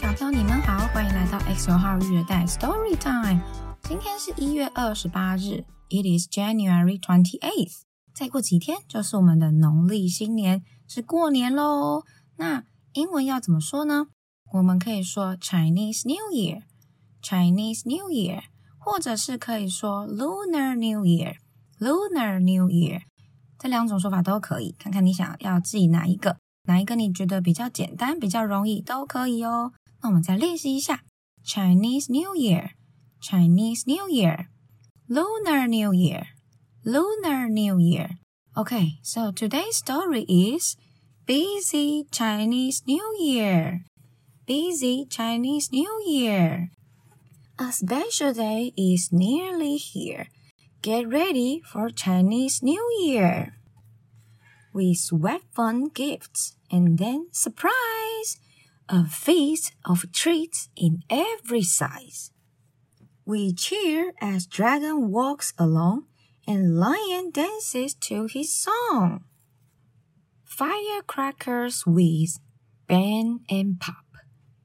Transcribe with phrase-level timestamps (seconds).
[0.00, 3.42] 小朋友，你们好，欢迎来到 XO 号育儿袋 Story Time。
[3.82, 7.80] 今天是一月二十八日，It is January twenty eighth。
[8.14, 12.04] 再过几天就是我们的农历新年，是过年喽。
[12.36, 14.06] 那英文要怎么说呢？
[14.52, 18.42] 我们可以说 Chinese New Year，Chinese New Year，
[18.78, 23.00] 或者是可以说 Lunar New Year，Lunar New Year。
[23.58, 26.36] 这两种说法都可以，看看你想要记哪一个。
[26.66, 29.72] 哪一个你觉得比较简单、比较容易都可以哦。
[30.01, 31.03] 那我们再练习一下：
[31.45, 32.71] Chinese New Year,
[33.21, 34.47] Chinese New Year,
[35.07, 36.25] Lunar New Year,
[36.83, 38.17] Lunar New Year.
[38.55, 40.75] Okay, so today's story is
[41.25, 43.85] Busy Chinese New Year.
[44.45, 46.69] Busy Chinese New Year.
[47.57, 50.27] A special day is nearly here.
[50.81, 53.53] Get ready for Chinese New Year.
[54.73, 56.57] We swap fun gifts.
[56.69, 57.96] And then, surprise!
[58.90, 62.30] A feast of treats in every size.
[63.26, 66.06] We cheer as Dragon walks along
[66.46, 69.24] and Lion dances to his song.
[70.42, 72.40] Firecrackers whiz,
[72.86, 74.06] bang and pop.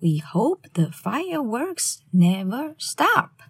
[0.00, 3.42] We hope the fireworks never stop.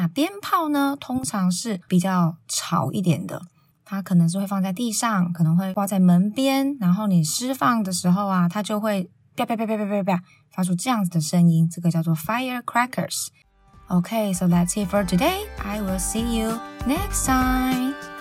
[0.00, 3.42] 那鞭炮呢，通常是比较吵一点的，
[3.84, 10.22] 它可能是会放在地上，可能会挂在门边，然后你释放的时候啊，它就会啪啪啪啪啪啪啪
[10.52, 13.26] 发出这样子的声音，这个叫做 firecrackers。
[13.88, 15.48] Okay, so that's it for today.
[15.64, 18.17] I will see you next time.